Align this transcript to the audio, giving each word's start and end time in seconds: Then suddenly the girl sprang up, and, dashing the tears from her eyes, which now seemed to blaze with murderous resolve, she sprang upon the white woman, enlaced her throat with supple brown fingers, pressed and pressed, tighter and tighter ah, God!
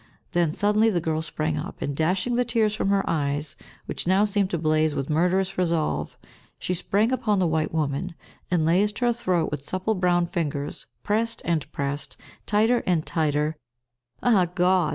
Then 0.31 0.51
suddenly 0.51 0.89
the 0.89 0.99
girl 0.99 1.21
sprang 1.21 1.57
up, 1.59 1.79
and, 1.79 1.95
dashing 1.95 2.33
the 2.35 2.43
tears 2.43 2.73
from 2.73 2.89
her 2.89 3.07
eyes, 3.07 3.55
which 3.85 4.07
now 4.07 4.25
seemed 4.25 4.49
to 4.49 4.57
blaze 4.57 4.95
with 4.95 5.11
murderous 5.11 5.59
resolve, 5.59 6.17
she 6.57 6.73
sprang 6.73 7.11
upon 7.11 7.37
the 7.37 7.45
white 7.45 7.71
woman, 7.71 8.15
enlaced 8.51 8.97
her 8.97 9.13
throat 9.13 9.51
with 9.51 9.61
supple 9.63 9.93
brown 9.93 10.25
fingers, 10.25 10.87
pressed 11.03 11.43
and 11.45 11.71
pressed, 11.71 12.17
tighter 12.47 12.81
and 12.87 13.05
tighter 13.05 13.57
ah, 14.23 14.45
God! 14.55 14.89